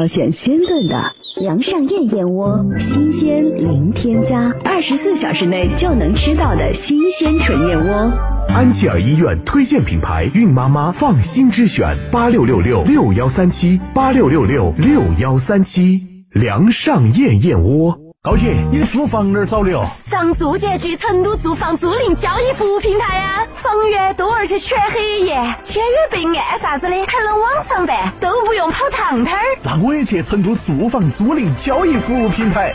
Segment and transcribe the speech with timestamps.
[0.00, 7.94] 要选鲜炖的梁上燕燕窝，新鲜零添加，二十四小时内就能吃到的新鲜纯燕窝。
[8.48, 16.00] 安琪儿医院推荐品牌，孕妈妈放心之选，八六六六六幺三七，八六六六六幺三七，
[16.32, 18.09] 梁上燕燕窝。
[18.22, 19.88] 高姐，你的租房哪儿找的哦？
[20.04, 29.44] 上住建局成都住房租赁交易服务平台呀，房源多而且全黑夜，签约备案啥子的还能网上办，都不用跑趟摊儿。
[29.62, 32.74] 那我也去成都住房租赁交易服务平台。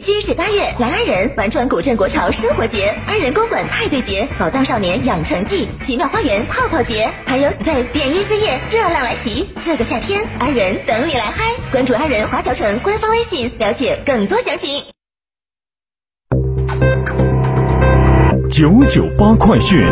[0.00, 9.48] 七至八月，来安仁玩转古镇国潮生活节、安仁公馆派对节、宝藏少年养成记、奇妙花园泡泡节，还有 Space 电音之夜热浪来袭。
[9.64, 11.52] 这个夏天，安仁等你来嗨！
[11.72, 14.84] 关注安仁华侨城官方微信，了解更多详情。
[18.52, 19.84] 九九八快讯。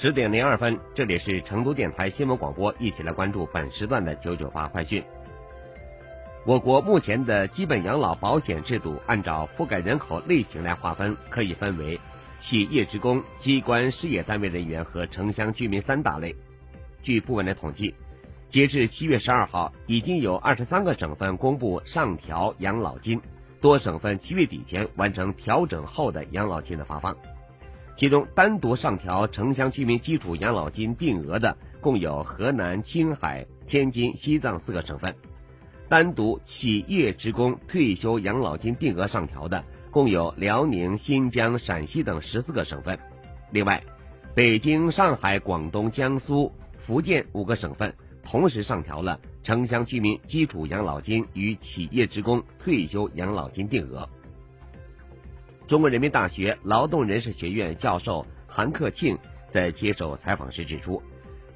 [0.00, 5.02] 十点零二分，这里是成都电台新闻广播，一起来关注本时段的九九八快讯。
[6.46, 11.98] 我国目前的基本养老保险制度，按照覆盖人口类型来划分，可以分为
[12.36, 16.32] 企业职工、机关事业单位人员和城乡居民三大类。
[17.02, 17.92] 据部门的统计，
[18.46, 23.20] 截至七月十二号，已经有二十三个省份公布上调养老金，
[23.60, 27.16] 多省份七月底前完成调整后的养老金的发放。
[27.98, 35.12] 其中，单独上调城乡居民基础养老金定额的共有河南、青海、天津、西藏四个省份；
[35.88, 42.96] 单独企业职工退休养老金定额上调的共有辽宁、新疆、陕西等十四个省份。
[43.50, 43.82] 另外，
[44.32, 47.92] 北京、上海、广东、江苏、福建五个省份
[48.22, 54.08] 同时上调了城乡居民基础养老金与企业职工退休养老金定额。
[55.68, 59.18] 中国人民大学劳动人事学院教授韩克庆
[59.48, 61.02] 在接受采访时指出，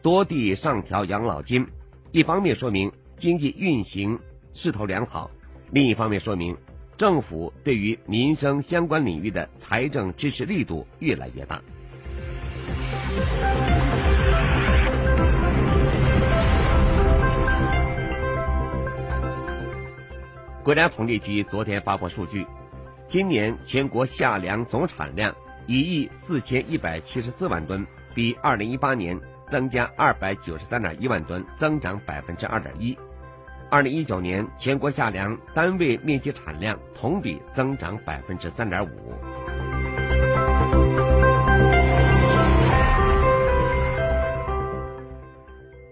[0.03, 1.67] 多地上调养老金，
[2.11, 4.19] 一方面说明经济运行
[4.53, 5.31] 势头良好，
[5.71, 6.55] 另一方面说明
[6.99, 11.63] 政府对于民生相关领域的财政支持力度越来越大。
[20.63, 22.47] 国家统计局昨天发布数据。
[23.07, 25.35] 今年全国夏粮总产量
[25.67, 32.97] 一亿四千一百七十四万吨，比二零一八年增加二百九十三点一万吨，增长百分之二点一。
[33.71, 38.89] 二零一九年全国夏粮单位面积产量同比增长百分之三点五。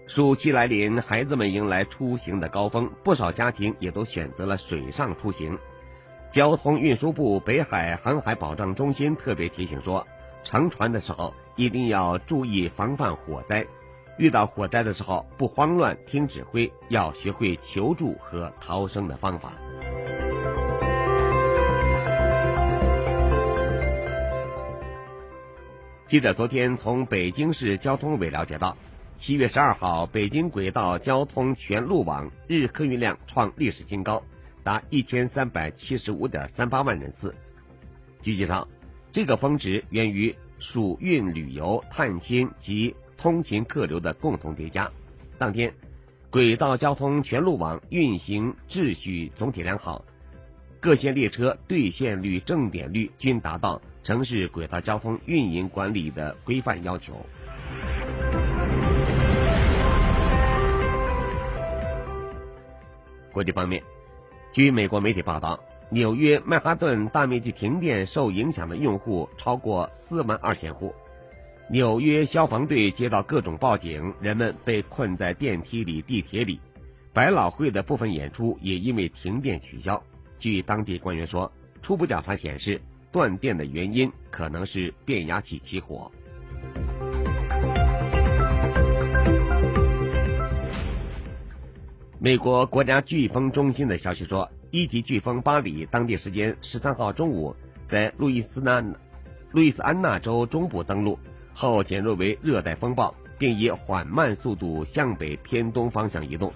[0.05, 5.57] 暑期来临，孩子们迎来出行的高峰，不少家庭也都选择了水上出行。
[6.31, 10.07] 交通运输部北海航海保障中心特别提醒说，
[10.45, 13.67] 乘船的时候一定要注意防范火灾，
[14.17, 19.51] 遇到火灾的时候不慌乱，听指挥，要学会求助和逃生的方法。
[26.07, 28.77] 记者昨天从北京市交通委了解到，
[29.15, 34.23] 七月十二号，北京轨道交通全路网日客运量创历史新高。
[34.63, 37.33] 达一千三百七十五点三八万人次。
[38.21, 38.67] 据介绍，
[39.11, 44.91] 这个峰值源于暑运旅游、探亲及通勤客流的共同叠加。
[45.37, 45.73] 当天，
[46.29, 50.05] 轨道交通全路网运行秩序总体良好，
[50.79, 57.25] 各线列车兑现率、正点率均达到城市轨道交通运营管理的规范要求。
[63.31, 63.81] 国际方面。
[64.53, 65.57] 据美国媒体报道，
[65.89, 70.93] 纽约曼哈顿大面积停电受影响的用户超过四万二千户。
[71.69, 76.59] 纽约消防队接到各种报警，人们被困在电梯里、地铁里。
[77.13, 80.01] 百老汇的部分演出也因为停电取消。
[80.37, 81.49] 据当地官员说，
[81.81, 86.11] 初步调查显示，断电的原因可能是变压器起火。
[92.23, 98.93] 美国国家飓风中心的消息说，一级飓风巴里当地时间十三号中午在路易斯安
[99.49, 101.17] 路易斯安那州中部登陆
[101.51, 106.53] 后减弱为热带风暴，并以缓慢速度向北偏东方向移动。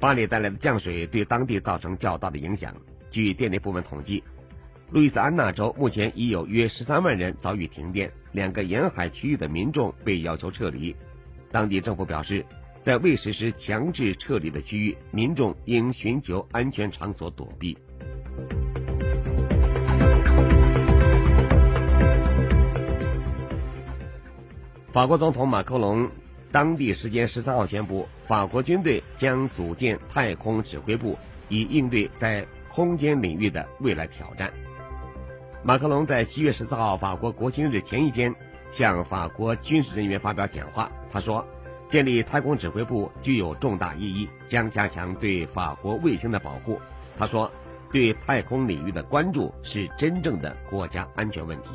[0.00, 2.74] 巴里带来的降水对当地造成较大的影响。
[3.10, 4.24] 据电力部门统计，
[4.90, 10.96] 路易斯安那州目前已有约十三万人遭遇停电，两个沿海区域的民众被要求撤离。
[11.52, 12.42] 当地政府表示。
[12.86, 17.76] 在未实施强制撤离的区域，民众应寻求安全场所躲避。
[24.92, 26.08] 法国总统马克龙
[26.52, 31.18] 当地时间十三号宣布，法国军队将组建太空指挥部，
[31.48, 34.48] 以应对在空间领域的未来挑战。
[35.64, 38.32] 马克龙在七月十四号法国国庆日前一天
[38.70, 41.44] 向法国军事人员发表讲话，他说。
[41.88, 46.80] 建立太空指挥部具有重大意义，将加强对法国卫星的保护。
[47.16, 47.50] 他说
[47.92, 51.68] ：“对太空领域的关注是真正的国家安全问题。”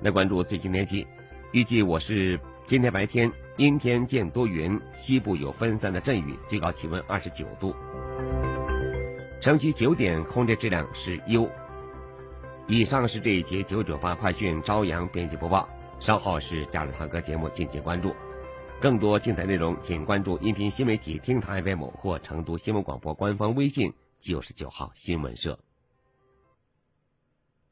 [0.00, 1.06] 来关注最新天气，
[1.52, 7.74] 预计我市今天白天阴天见多云，西部有分散的阵雨，最高气温二十九度。
[9.40, 11.46] 城区九点空气质量是优。
[12.66, 15.68] 以上是这一节九九八快讯朝阳编辑播报，
[16.00, 18.14] 稍后是加入堂哥节目，敬请关注。
[18.80, 25.58] 更多精彩内容，请关注音频新媒体听台 FM 或成都新闻广播官方微信九十九号新闻社。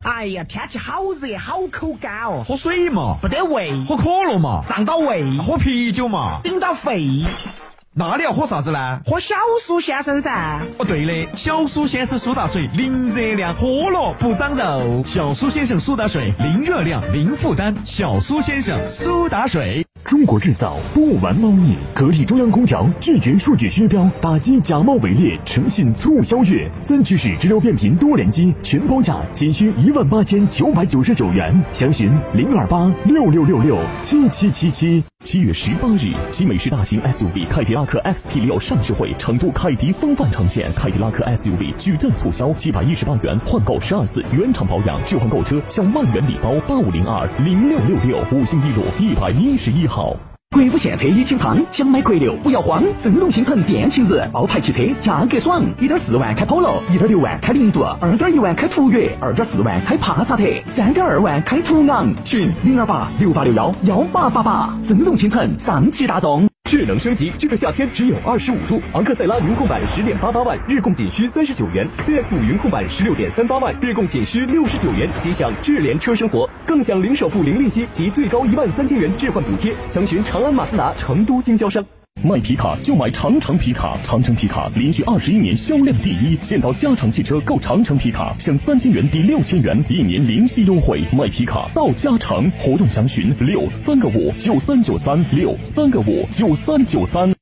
[0.01, 7.09] 哎呀，天气好热，好口干哦，喝水嘛，不得胃；喝可乐嘛，胀到胃；喝啤酒嘛，顶到肺。
[7.95, 9.01] 那你要喝啥子呢？
[9.05, 10.61] 喝小苏先生噻。
[10.79, 15.03] 哦，对的，小苏先生苏打水，零热量，喝了不长肉。
[15.05, 17.75] 小苏先生苏打水，零热量，零负担。
[17.85, 19.87] 小苏先生苏打水。
[20.05, 35.05] 中国制造不玩猫腻，格力中央空调拒绝数据虚标，打击假冒伪劣，诚信促销月，三居室直流变频多联机全包价仅需一万八千九百九十九元，详询零二八六六六六七七七七。
[35.25, 50.17] 七月十八日，集美式大型 SUV 凯迪拉克 XT6 上市会，成都凯迪风范呈现，凯迪拉克 SUV 矩阵促销，七百一十八元换购十二次原厂保养置换购车享万元礼包，八五零二零六六六，五星一路一百一十一号。
[50.53, 66.52] 国五现车已清仓，想买国六不要慌，盛荣新城店庆日，爆牌汽车价格爽，一点四万开 Polo，一点六万开凌渡，二点一万开途岳，二点四万开帕萨特，三点二万开途昂，群零二八六八六幺幺八八八，盛荣新城上汽大众。
[66.73, 68.81] 智能升级，这个夏天只有二十五度。
[68.95, 75.07] 昂克赛拉云控版十点八八万，日供仅需三十九元；CX 五云控版十六点三八万，日供仅需六十九元。
[75.19, 79.77] 即享智联车生活，更享零首付、零利息及最高一万三千元置换补贴。
[79.85, 81.85] 详询长安马自达成都经销商。
[82.21, 86.39] 卖皮卡就买长城皮卡，长城皮卡连续二十一年销量第一。
[86.41, 91.03] 现到嘉诚汽车购长城皮卡，享三千元抵六千元，一年零息优惠。
[91.13, 97.35] 卖皮卡到嘉诚，活动详询六三个五九三九三六三个五九三九三。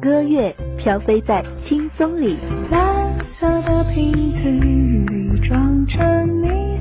[0.00, 2.36] 歌乐飘飞在轻松里，
[2.68, 6.80] 蓝色的瓶子里装着你。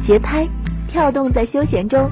[0.00, 0.48] 节拍
[0.90, 2.08] 跳动在休闲中。